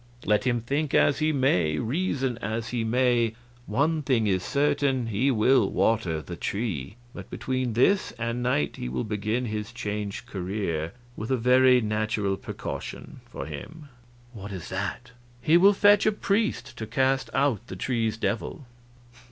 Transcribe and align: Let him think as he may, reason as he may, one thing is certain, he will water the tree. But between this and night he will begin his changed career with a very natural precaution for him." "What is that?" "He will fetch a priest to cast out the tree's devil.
Let 0.25 0.45
him 0.45 0.61
think 0.61 0.95
as 0.95 1.19
he 1.19 1.31
may, 1.31 1.77
reason 1.77 2.39
as 2.39 2.69
he 2.69 2.83
may, 2.83 3.35
one 3.67 4.01
thing 4.01 4.25
is 4.25 4.41
certain, 4.41 5.05
he 5.05 5.29
will 5.29 5.69
water 5.69 6.23
the 6.23 6.35
tree. 6.35 6.95
But 7.13 7.29
between 7.29 7.73
this 7.73 8.11
and 8.13 8.41
night 8.41 8.77
he 8.77 8.89
will 8.89 9.03
begin 9.03 9.45
his 9.45 9.71
changed 9.71 10.25
career 10.25 10.93
with 11.15 11.29
a 11.29 11.37
very 11.37 11.81
natural 11.81 12.35
precaution 12.35 13.21
for 13.29 13.45
him." 13.45 13.89
"What 14.33 14.51
is 14.51 14.69
that?" 14.69 15.11
"He 15.39 15.55
will 15.55 15.71
fetch 15.73 16.07
a 16.07 16.11
priest 16.11 16.75
to 16.79 16.87
cast 16.87 17.29
out 17.35 17.67
the 17.67 17.75
tree's 17.75 18.17
devil. 18.17 18.65